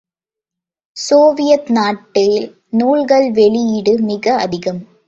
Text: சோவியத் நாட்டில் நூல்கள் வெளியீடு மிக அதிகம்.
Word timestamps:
சோவியத் 0.97 1.69
நாட்டில் 1.69 2.39
நூல்கள் 2.69 3.31
வெளியீடு 3.31 3.99
மிக 4.01 4.35
அதிகம். 4.35 4.81